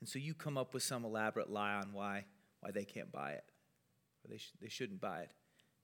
And 0.00 0.08
so 0.08 0.18
you 0.18 0.32
come 0.32 0.56
up 0.56 0.72
with 0.72 0.82
some 0.82 1.04
elaborate 1.04 1.50
lie 1.50 1.74
on 1.74 1.92
why 1.92 2.24
why 2.60 2.70
they 2.70 2.86
can't 2.86 3.12
buy 3.12 3.32
it. 3.32 3.44
Or 4.24 4.30
they, 4.30 4.38
sh- 4.38 4.54
they 4.62 4.70
shouldn't 4.70 4.98
buy 4.98 5.20
it. 5.20 5.30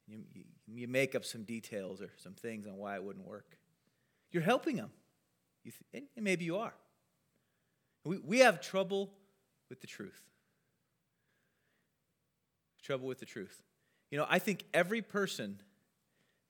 You, 0.07 0.21
you, 0.33 0.45
you, 0.67 0.89
make 0.89 1.15
up 1.15 1.27
some 1.27 1.45
details 1.45 2.01
or 2.01 2.09
some 2.17 2.33
things 2.33 2.67
on 2.67 2.79
why 2.79 2.95
it 2.95 3.05
wouldn't 3.05 3.27
work. 3.27 3.59
You're 4.33 4.43
helping 4.43 4.77
them. 4.77 4.91
You 5.63 5.73
th- 5.93 6.05
and 6.17 6.25
maybe 6.25 6.47
you 6.47 6.57
are. 6.57 6.73
We, 8.05 8.17
we 8.17 8.39
have 8.39 8.63
trouble 8.63 9.11
with 9.69 9.83
the 9.83 9.87
truth. 9.87 10.23
Trouble 12.83 13.07
with 13.07 13.19
the 13.19 13.27
truth. 13.27 13.63
You 14.11 14.17
know, 14.17 14.27
I 14.31 14.39
think 14.39 14.65
every 14.73 15.03
person 15.03 15.61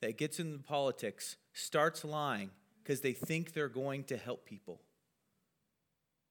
that 0.05 0.19
gets 0.19 0.39
into 0.39 0.59
politics 0.59 1.37
starts 1.55 2.05
lying 2.05 2.51
because 2.83 3.01
they 3.01 3.15
think 3.15 3.55
they're 3.55 3.71
going 3.71 4.05
to 4.05 4.19
help 4.19 4.45
people. 4.45 4.83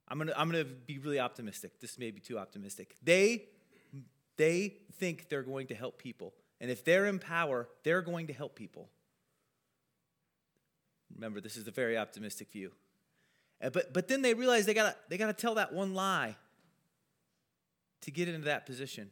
I'm 0.07 0.19
gonna, 0.19 0.33
I'm 0.37 0.51
gonna 0.51 0.63
be 0.63 0.99
really 0.99 1.19
optimistic. 1.19 1.79
This 1.81 1.97
may 1.97 2.11
be 2.11 2.19
too 2.19 2.37
optimistic. 2.37 2.95
They, 3.01 3.45
they 4.37 4.75
think 4.99 5.27
they're 5.27 5.41
going 5.41 5.65
to 5.67 5.75
help 5.75 5.97
people. 5.97 6.35
And 6.61 6.69
if 6.69 6.85
they're 6.85 7.07
in 7.07 7.17
power, 7.17 7.67
they're 7.83 8.03
going 8.03 8.27
to 8.27 8.33
help 8.33 8.55
people. 8.55 8.89
Remember, 11.15 11.41
this 11.41 11.57
is 11.57 11.67
a 11.67 11.71
very 11.71 11.97
optimistic 11.97 12.51
view. 12.51 12.73
But, 13.59 13.91
but 13.91 14.07
then 14.07 14.21
they 14.21 14.35
realize 14.35 14.67
they 14.67 14.75
gotta, 14.75 14.95
they 15.09 15.17
gotta 15.17 15.33
tell 15.33 15.55
that 15.55 15.73
one 15.73 15.95
lie 15.95 16.35
to 18.01 18.11
get 18.11 18.27
into 18.29 18.45
that 18.45 18.67
position. 18.67 19.09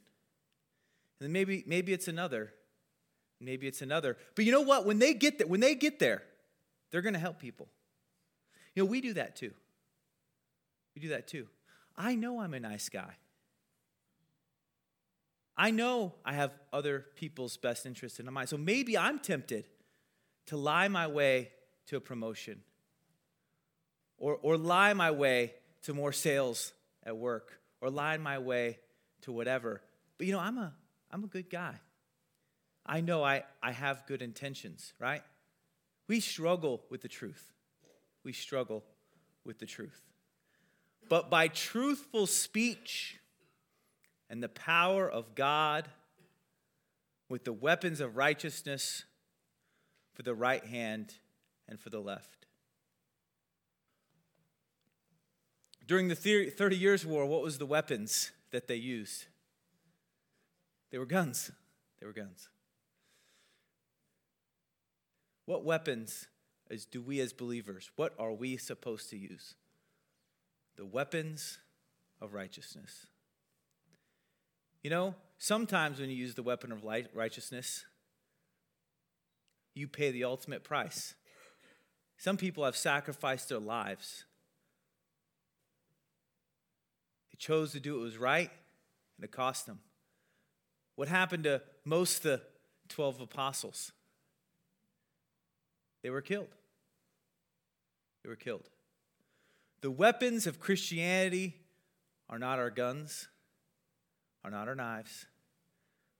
And 1.19 1.25
then 1.25 1.31
maybe, 1.31 1.63
maybe 1.65 1.93
it's 1.93 2.07
another. 2.07 2.53
Maybe 3.41 3.67
it's 3.67 3.81
another. 3.81 4.17
But 4.35 4.45
you 4.45 4.51
know 4.51 4.61
what? 4.61 4.85
When 4.85 4.99
they 4.99 5.13
get 5.13 5.39
there, 5.39 5.47
when 5.47 5.59
they 5.59 5.75
get 5.75 5.99
there, 5.99 6.21
they're 6.91 7.01
gonna 7.01 7.19
help 7.19 7.39
people. 7.39 7.67
You 8.75 8.83
know, 8.83 8.89
we 8.89 9.01
do 9.01 9.13
that 9.13 9.35
too. 9.35 9.51
We 10.95 11.01
do 11.01 11.09
that 11.09 11.27
too. 11.27 11.47
I 11.97 12.15
know 12.15 12.39
I'm 12.39 12.53
a 12.53 12.59
nice 12.59 12.87
guy. 12.87 13.15
I 15.57 15.71
know 15.71 16.13
I 16.23 16.33
have 16.33 16.51
other 16.71 17.05
people's 17.15 17.57
best 17.57 17.85
interest 17.85 18.19
in 18.19 18.31
mind. 18.31 18.49
So 18.49 18.57
maybe 18.57 18.97
I'm 18.97 19.19
tempted 19.19 19.65
to 20.47 20.57
lie 20.57 20.87
my 20.87 21.07
way 21.07 21.51
to 21.87 21.97
a 21.97 22.01
promotion 22.01 22.61
or, 24.17 24.37
or 24.41 24.57
lie 24.57 24.93
my 24.93 25.11
way 25.11 25.53
to 25.83 25.93
more 25.93 26.11
sales 26.11 26.73
at 27.03 27.17
work 27.17 27.59
or 27.81 27.89
lie 27.89 28.17
my 28.17 28.39
way 28.39 28.79
to 29.21 29.31
whatever. 29.31 29.81
But 30.17 30.27
you 30.27 30.33
know, 30.33 30.39
I'm 30.39 30.57
a, 30.57 30.73
I'm 31.11 31.23
a 31.23 31.27
good 31.27 31.49
guy. 31.49 31.75
I 32.85 33.01
know 33.01 33.23
I, 33.23 33.43
I 33.61 33.71
have 33.71 34.05
good 34.07 34.21
intentions, 34.21 34.93
right? 34.99 35.23
We 36.07 36.19
struggle 36.19 36.81
with 36.89 37.01
the 37.01 37.07
truth. 37.07 37.51
We 38.23 38.33
struggle 38.33 38.83
with 39.45 39.59
the 39.59 39.65
truth 39.65 40.03
but 41.11 41.29
by 41.29 41.49
truthful 41.49 42.25
speech 42.25 43.17
and 44.29 44.41
the 44.41 44.47
power 44.47 45.09
of 45.09 45.35
God 45.35 45.89
with 47.27 47.43
the 47.43 47.51
weapons 47.51 47.99
of 47.99 48.15
righteousness 48.15 49.03
for 50.13 50.23
the 50.23 50.33
right 50.33 50.63
hand 50.63 51.15
and 51.67 51.77
for 51.77 51.89
the 51.89 51.99
left. 51.99 52.45
During 55.85 56.07
the 56.07 56.15
30 56.15 56.77
Years' 56.77 57.05
War, 57.05 57.25
what 57.25 57.41
was 57.41 57.57
the 57.57 57.65
weapons 57.65 58.31
that 58.51 58.69
they 58.69 58.75
used? 58.75 59.25
They 60.91 60.97
were 60.97 61.05
guns. 61.05 61.51
They 61.99 62.05
were 62.05 62.13
guns. 62.13 62.47
What 65.45 65.63
weapons 65.63 66.27
is, 66.69 66.85
do 66.85 67.01
we 67.01 67.19
as 67.19 67.33
believers, 67.33 67.91
what 67.95 68.13
are 68.17 68.31
we 68.31 68.57
supposed 68.57 69.09
to 69.09 69.17
use? 69.17 69.55
the 70.81 70.85
weapons 70.85 71.59
of 72.21 72.33
righteousness. 72.33 73.05
You 74.83 74.89
know, 74.89 75.15
sometimes 75.37 75.99
when 75.99 76.09
you 76.09 76.15
use 76.15 76.35
the 76.35 76.43
weapon 76.43 76.71
of 76.71 76.83
righteousness, 77.13 77.85
you 79.75 79.87
pay 79.87 80.11
the 80.11 80.23
ultimate 80.23 80.63
price. 80.63 81.13
Some 82.17 82.37
people 82.37 82.65
have 82.65 82.75
sacrificed 82.75 83.49
their 83.49 83.59
lives. 83.59 84.25
They 87.31 87.37
chose 87.37 87.71
to 87.73 87.79
do 87.79 87.93
what 87.93 88.03
was 88.03 88.17
right, 88.17 88.49
and 89.17 89.23
it 89.23 89.31
cost 89.31 89.65
them. 89.65 89.79
What 90.95 91.07
happened 91.07 91.43
to 91.43 91.61
most 91.85 92.17
of 92.17 92.23
the 92.23 92.41
12 92.89 93.21
apostles? 93.21 93.91
They 96.03 96.09
were 96.09 96.21
killed. 96.21 96.55
They 98.23 98.29
were 98.29 98.35
killed. 98.35 98.69
The 99.81 99.91
weapons 99.91 100.45
of 100.47 100.59
Christianity 100.59 101.55
are 102.29 102.39
not 102.39 102.59
our 102.59 102.69
guns, 102.69 103.27
are 104.43 104.51
not 104.51 104.67
our 104.67 104.75
knives. 104.75 105.25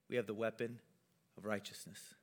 We 0.10 0.16
have 0.16 0.28
the 0.28 0.34
weapon 0.34 0.80
of 1.38 1.46
righteousness. 1.46 2.16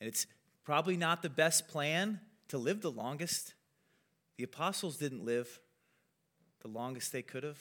And 0.00 0.08
it's 0.08 0.26
probably 0.64 0.96
not 0.96 1.22
the 1.22 1.30
best 1.30 1.68
plan 1.68 2.20
to 2.48 2.58
live 2.58 2.80
the 2.80 2.90
longest. 2.90 3.54
The 4.36 4.44
apostles 4.44 4.96
didn't 4.96 5.24
live 5.24 5.60
the 6.62 6.68
longest 6.68 7.12
they 7.12 7.22
could 7.22 7.42
have. 7.42 7.58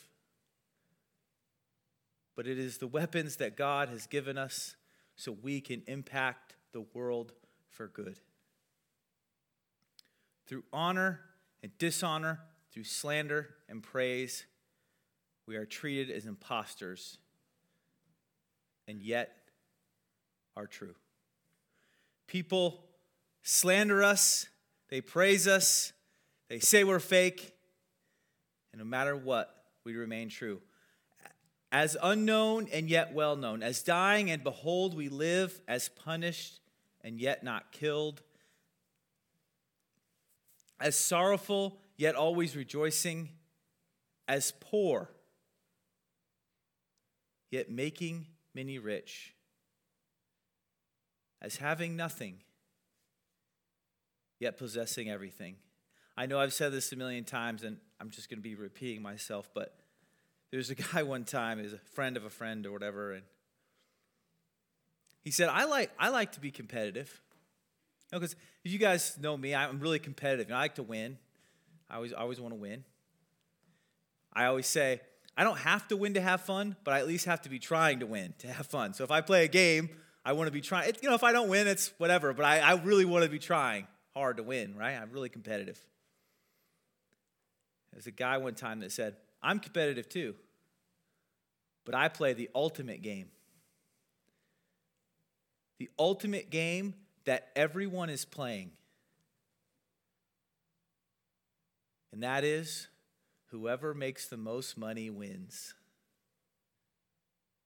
But 2.35 2.47
it 2.47 2.59
is 2.59 2.77
the 2.77 2.87
weapons 2.87 3.37
that 3.37 3.57
God 3.57 3.89
has 3.89 4.05
given 4.05 4.37
us 4.37 4.75
so 5.15 5.31
we 5.31 5.59
can 5.59 5.81
impact 5.87 6.55
the 6.71 6.85
world 6.93 7.33
for 7.69 7.87
good. 7.87 8.19
Through 10.47 10.63
honor 10.71 11.19
and 11.61 11.77
dishonor, 11.77 12.39
through 12.71 12.85
slander 12.85 13.55
and 13.67 13.83
praise, 13.83 14.45
we 15.45 15.55
are 15.55 15.65
treated 15.65 16.09
as 16.09 16.25
impostors 16.25 17.17
and 18.87 19.01
yet 19.01 19.31
are 20.55 20.67
true. 20.67 20.95
People 22.27 22.83
slander 23.43 24.03
us, 24.03 24.47
they 24.89 25.01
praise 25.01 25.47
us, 25.47 25.93
they 26.49 26.59
say 26.59 26.83
we're 26.83 26.99
fake, 26.99 27.53
and 28.71 28.79
no 28.79 28.85
matter 28.85 29.15
what, 29.15 29.53
we 29.83 29.95
remain 29.95 30.29
true. 30.29 30.61
As 31.71 31.97
unknown 32.01 32.67
and 32.71 32.89
yet 32.89 33.13
well 33.13 33.35
known, 33.35 33.61
as 33.61 33.83
dying 33.83 34.31
and 34.31 34.43
behold, 34.43 34.95
we 34.95 35.09
live, 35.09 35.59
as 35.67 35.89
punished 35.89 36.59
and 37.03 37.19
yet 37.19 37.43
not 37.43 37.71
killed, 37.71 38.21
as 40.79 40.97
sorrowful 40.97 41.79
yet 41.95 42.15
always 42.15 42.55
rejoicing, 42.55 43.29
as 44.27 44.53
poor 44.59 45.09
yet 47.49 47.71
making 47.71 48.27
many 48.53 48.77
rich, 48.77 49.33
as 51.41 51.57
having 51.57 51.95
nothing 51.95 52.39
yet 54.39 54.57
possessing 54.57 55.09
everything. 55.09 55.55
I 56.15 56.25
know 56.25 56.39
I've 56.39 56.53
said 56.53 56.71
this 56.71 56.91
a 56.91 56.95
million 56.95 57.23
times 57.23 57.63
and 57.63 57.77
I'm 57.99 58.09
just 58.09 58.29
going 58.29 58.39
to 58.39 58.43
be 58.43 58.55
repeating 58.55 59.01
myself, 59.01 59.49
but 59.53 59.75
there's 60.51 60.69
a 60.69 60.75
guy 60.75 61.03
one 61.03 61.23
time, 61.23 61.59
is 61.59 61.73
a 61.73 61.77
friend 61.77 62.17
of 62.17 62.25
a 62.25 62.29
friend 62.29 62.65
or 62.65 62.71
whatever, 62.71 63.13
and 63.13 63.23
he 65.27 65.31
said, 65.31 65.49
I 65.49 65.65
like, 65.65 65.91
I 65.99 66.07
like 66.07 66.31
to 66.31 66.39
be 66.39 66.51
competitive. 66.51 67.19
Because 68.09 68.37
you, 68.63 68.71
know, 68.71 68.73
you 68.75 68.79
guys 68.79 69.17
know 69.19 69.35
me, 69.35 69.53
I'm 69.53 69.81
really 69.81 69.99
competitive. 69.99 70.49
I 70.49 70.59
like 70.59 70.75
to 70.75 70.83
win. 70.83 71.17
I 71.89 71.95
always, 71.95 72.13
I 72.13 72.21
always 72.21 72.39
want 72.39 72.53
to 72.53 72.57
win. 72.57 72.85
I 74.31 74.45
always 74.45 74.67
say, 74.67 75.01
I 75.35 75.43
don't 75.43 75.57
have 75.57 75.85
to 75.89 75.97
win 75.97 76.13
to 76.13 76.21
have 76.21 76.39
fun, 76.39 76.77
but 76.85 76.93
I 76.93 76.99
at 76.99 77.07
least 77.07 77.25
have 77.25 77.41
to 77.41 77.49
be 77.49 77.59
trying 77.59 77.99
to 77.99 78.05
win 78.05 78.35
to 78.37 78.47
have 78.47 78.67
fun. 78.67 78.93
So 78.93 79.03
if 79.03 79.11
I 79.11 79.19
play 79.19 79.43
a 79.43 79.49
game, 79.49 79.89
I 80.23 80.31
want 80.31 80.47
to 80.47 80.51
be 80.53 80.61
trying. 80.61 80.93
You 81.01 81.09
know, 81.09 81.15
if 81.15 81.25
I 81.25 81.33
don't 81.33 81.49
win, 81.49 81.67
it's 81.67 81.91
whatever, 81.97 82.31
but 82.31 82.45
I, 82.45 82.59
I 82.59 82.75
really 82.75 83.03
want 83.03 83.25
to 83.25 83.29
be 83.29 83.37
trying 83.37 83.85
hard 84.13 84.37
to 84.37 84.43
win, 84.43 84.77
right? 84.77 84.93
I'm 84.93 85.11
really 85.11 85.27
competitive. 85.27 85.77
There's 87.91 88.07
a 88.07 88.11
guy 88.11 88.37
one 88.37 88.55
time 88.55 88.79
that 88.79 88.93
said, 88.93 89.17
I'm 89.43 89.59
competitive 89.59 90.07
too, 90.07 90.35
but 91.83 91.95
I 91.95 92.07
play 92.07 92.31
the 92.31 92.49
ultimate 92.55 93.01
game. 93.01 93.27
The 95.79 95.89
ultimate 95.99 96.49
game 96.49 96.95
that 97.25 97.49
everyone 97.55 98.09
is 98.09 98.25
playing. 98.25 98.71
And 102.11 102.23
that 102.23 102.43
is 102.43 102.87
whoever 103.51 103.93
makes 103.93 104.27
the 104.27 104.37
most 104.37 104.77
money 104.77 105.09
wins. 105.09 105.73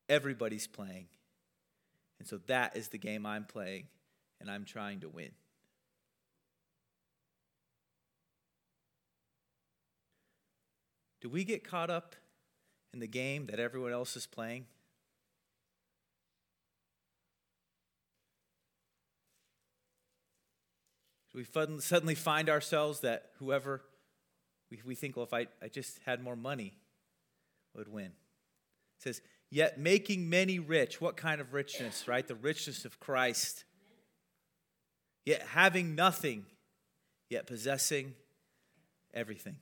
Everybody's 0.09 0.67
playing. 0.67 1.07
And 2.19 2.27
so 2.27 2.37
that 2.47 2.75
is 2.75 2.89
the 2.89 2.97
game 2.97 3.25
I'm 3.25 3.45
playing, 3.45 3.87
and 4.39 4.51
I'm 4.51 4.65
trying 4.65 4.99
to 4.99 5.09
win. 5.09 5.31
Do 11.21 11.29
we 11.29 11.43
get 11.43 11.63
caught 11.63 11.89
up 11.89 12.15
in 12.93 12.99
the 12.99 13.07
game 13.07 13.45
that 13.45 13.59
everyone 13.59 13.91
else 13.91 14.15
is 14.15 14.25
playing? 14.25 14.65
Do 21.33 21.39
we 21.39 21.79
suddenly 21.79 22.15
find 22.15 22.49
ourselves 22.49 23.01
that 23.01 23.31
whoever 23.39 23.81
we, 24.69 24.79
we 24.85 24.95
think, 24.95 25.15
well, 25.15 25.25
if 25.25 25.33
I, 25.33 25.47
I 25.61 25.67
just 25.67 25.99
had 26.05 26.23
more 26.23 26.35
money, 26.35 26.73
would 27.75 27.87
win? 27.87 28.07
It 28.07 29.03
says, 29.03 29.21
yet 29.49 29.79
making 29.79 30.29
many 30.29 30.59
rich. 30.59 30.99
What 30.99 31.15
kind 31.15 31.39
of 31.39 31.53
richness, 31.53 32.07
right? 32.07 32.27
The 32.27 32.35
richness 32.35 32.85
of 32.85 32.99
Christ. 32.99 33.63
Yet 35.25 35.43
having 35.49 35.95
nothing, 35.95 36.45
yet 37.29 37.47
possessing 37.47 38.13
everything. 39.13 39.57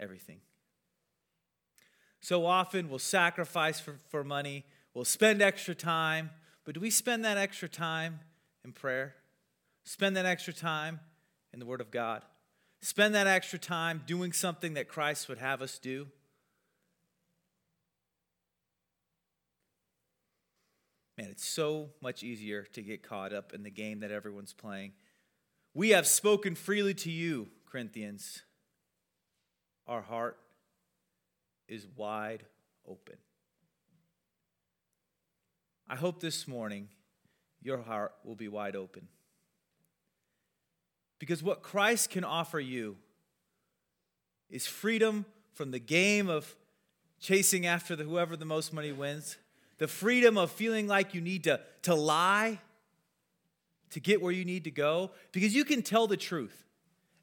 Everything. 0.00 0.40
So 2.20 2.46
often 2.46 2.88
we'll 2.88 2.98
sacrifice 2.98 3.80
for, 3.80 3.96
for 4.10 4.24
money, 4.24 4.64
we'll 4.94 5.04
spend 5.04 5.42
extra 5.42 5.74
time, 5.74 6.30
but 6.64 6.74
do 6.74 6.80
we 6.80 6.90
spend 6.90 7.24
that 7.24 7.36
extra 7.36 7.68
time 7.68 8.20
in 8.64 8.72
prayer? 8.72 9.14
Spend 9.88 10.18
that 10.18 10.26
extra 10.26 10.52
time 10.52 11.00
in 11.50 11.60
the 11.60 11.64
Word 11.64 11.80
of 11.80 11.90
God? 11.90 12.22
Spend 12.82 13.14
that 13.14 13.26
extra 13.26 13.58
time 13.58 14.02
doing 14.06 14.34
something 14.34 14.74
that 14.74 14.86
Christ 14.86 15.30
would 15.30 15.38
have 15.38 15.62
us 15.62 15.78
do? 15.78 16.08
Man, 21.16 21.28
it's 21.30 21.46
so 21.46 21.88
much 22.02 22.22
easier 22.22 22.64
to 22.74 22.82
get 22.82 23.02
caught 23.02 23.32
up 23.32 23.54
in 23.54 23.62
the 23.62 23.70
game 23.70 24.00
that 24.00 24.10
everyone's 24.10 24.52
playing. 24.52 24.92
We 25.72 25.88
have 25.90 26.06
spoken 26.06 26.54
freely 26.54 26.92
to 26.92 27.10
you, 27.10 27.48
Corinthians. 27.64 28.42
Our 29.86 30.02
heart 30.02 30.36
is 31.66 31.86
wide 31.96 32.44
open. 32.86 33.16
I 35.88 35.96
hope 35.96 36.20
this 36.20 36.46
morning 36.46 36.88
your 37.62 37.78
heart 37.78 38.12
will 38.22 38.36
be 38.36 38.48
wide 38.48 38.76
open. 38.76 39.08
Because 41.18 41.42
what 41.42 41.62
Christ 41.62 42.10
can 42.10 42.24
offer 42.24 42.60
you 42.60 42.96
is 44.50 44.66
freedom 44.66 45.26
from 45.52 45.70
the 45.70 45.78
game 45.78 46.28
of 46.28 46.56
chasing 47.20 47.66
after 47.66 47.96
the, 47.96 48.04
whoever 48.04 48.36
the 48.36 48.44
most 48.44 48.72
money 48.72 48.92
wins, 48.92 49.36
the 49.78 49.88
freedom 49.88 50.38
of 50.38 50.50
feeling 50.50 50.86
like 50.86 51.14
you 51.14 51.20
need 51.20 51.44
to, 51.44 51.60
to 51.82 51.94
lie 51.94 52.58
to 53.90 54.00
get 54.00 54.20
where 54.20 54.32
you 54.32 54.44
need 54.44 54.64
to 54.64 54.70
go, 54.70 55.10
because 55.32 55.54
you 55.54 55.64
can 55.64 55.82
tell 55.82 56.06
the 56.06 56.16
truth. 56.16 56.66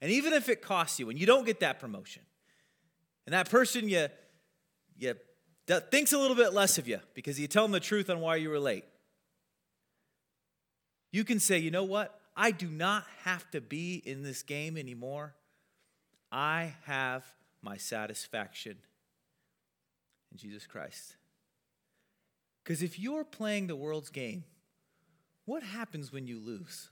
And 0.01 0.11
even 0.11 0.33
if 0.33 0.49
it 0.49 0.61
costs 0.61 0.99
you 0.99 1.09
and 1.09 1.17
you 1.17 1.25
don't 1.25 1.45
get 1.45 1.59
that 1.59 1.79
promotion, 1.79 2.23
and 3.25 3.33
that 3.33 3.49
person 3.49 3.87
you, 3.87 4.07
you 4.97 5.15
thinks 5.91 6.13
a 6.13 6.17
little 6.17 6.35
bit 6.35 6.53
less 6.53 6.77
of 6.77 6.87
you 6.87 6.99
because 7.13 7.39
you 7.39 7.47
tell 7.47 7.63
them 7.63 7.71
the 7.71 7.79
truth 7.79 8.09
on 8.09 8.19
why 8.19 8.35
you 8.35 8.49
were 8.49 8.59
late, 8.59 8.83
you 11.11 11.23
can 11.23 11.39
say, 11.39 11.57
you 11.57 11.71
know 11.71 11.83
what? 11.83 12.19
I 12.35 12.51
do 12.51 12.67
not 12.67 13.05
have 13.23 13.49
to 13.51 13.61
be 13.61 13.95
in 14.05 14.23
this 14.23 14.43
game 14.43 14.77
anymore. 14.77 15.35
I 16.31 16.73
have 16.83 17.23
my 17.61 17.77
satisfaction 17.77 18.77
in 20.31 20.37
Jesus 20.37 20.67
Christ. 20.67 21.15
Because 22.63 22.81
if 22.81 22.99
you're 22.99 23.23
playing 23.23 23.67
the 23.67 23.75
world's 23.75 24.09
game, 24.09 24.43
what 25.45 25.63
happens 25.63 26.11
when 26.11 26.27
you 26.27 26.39
lose? 26.39 26.89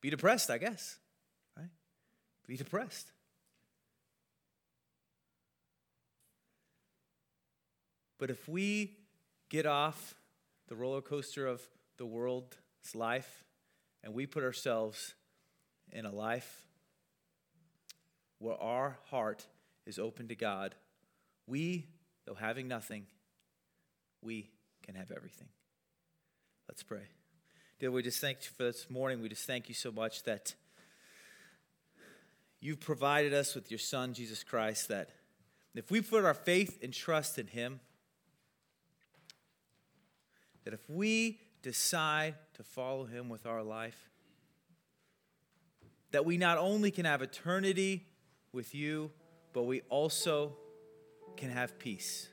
Be 0.00 0.10
depressed, 0.10 0.50
I 0.50 0.58
guess, 0.58 0.98
right? 1.56 1.70
Be 2.46 2.56
depressed. 2.56 3.10
But 8.18 8.30
if 8.30 8.48
we 8.48 8.98
get 9.52 9.66
off 9.66 10.14
the 10.68 10.74
roller 10.74 11.02
coaster 11.02 11.46
of 11.46 11.60
the 11.98 12.06
world's 12.06 12.56
life 12.94 13.44
and 14.02 14.14
we 14.14 14.24
put 14.24 14.42
ourselves 14.42 15.12
in 15.92 16.06
a 16.06 16.10
life 16.10 16.62
where 18.38 18.56
our 18.56 18.96
heart 19.10 19.46
is 19.84 19.98
open 19.98 20.26
to 20.28 20.34
God, 20.34 20.74
we, 21.46 21.84
though 22.24 22.32
having 22.32 22.66
nothing, 22.66 23.04
we 24.22 24.48
can 24.82 24.94
have 24.94 25.10
everything. 25.14 25.48
Let's 26.66 26.82
pray. 26.82 27.02
Dear, 27.78 27.90
we 27.90 28.02
just 28.02 28.22
thank 28.22 28.38
you 28.44 28.50
for 28.56 28.62
this 28.62 28.88
morning. 28.88 29.20
We 29.20 29.28
just 29.28 29.46
thank 29.46 29.68
you 29.68 29.74
so 29.74 29.92
much 29.92 30.22
that 30.22 30.54
you've 32.58 32.80
provided 32.80 33.34
us 33.34 33.54
with 33.54 33.70
your 33.70 33.78
Son, 33.78 34.14
Jesus 34.14 34.42
Christ, 34.42 34.88
that 34.88 35.10
if 35.74 35.90
we 35.90 36.00
put 36.00 36.24
our 36.24 36.32
faith 36.32 36.78
and 36.82 36.90
trust 36.90 37.38
in 37.38 37.48
Him, 37.48 37.80
that 40.64 40.74
if 40.74 40.88
we 40.88 41.38
decide 41.62 42.34
to 42.54 42.62
follow 42.62 43.04
him 43.04 43.28
with 43.28 43.46
our 43.46 43.62
life, 43.62 44.10
that 46.10 46.24
we 46.24 46.36
not 46.36 46.58
only 46.58 46.90
can 46.90 47.04
have 47.04 47.22
eternity 47.22 48.06
with 48.52 48.74
you, 48.74 49.10
but 49.52 49.62
we 49.62 49.80
also 49.88 50.56
can 51.36 51.50
have 51.50 51.78
peace. 51.78 52.28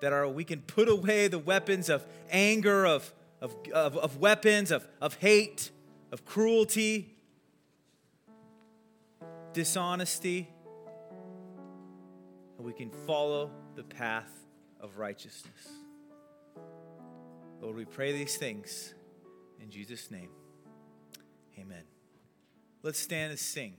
That 0.00 0.12
our, 0.12 0.28
we 0.28 0.44
can 0.44 0.60
put 0.62 0.88
away 0.88 1.28
the 1.28 1.38
weapons 1.38 1.88
of 1.88 2.04
anger, 2.30 2.84
of, 2.84 3.12
of, 3.40 3.54
of, 3.72 3.96
of 3.96 4.16
weapons, 4.16 4.70
of, 4.70 4.86
of 5.00 5.14
hate, 5.14 5.70
of 6.10 6.24
cruelty, 6.24 7.14
dishonesty, 9.52 10.48
and 12.56 12.66
we 12.66 12.72
can 12.72 12.90
follow 13.06 13.50
the 13.76 13.82
path 13.82 14.39
of 14.80 14.98
righteousness. 14.98 15.68
Lord, 17.60 17.76
we 17.76 17.84
pray 17.84 18.12
these 18.12 18.36
things 18.36 18.94
in 19.60 19.70
Jesus' 19.70 20.10
name. 20.10 20.30
Amen. 21.58 21.82
Let's 22.82 22.98
stand 22.98 23.30
and 23.30 23.38
sing. 23.38 23.74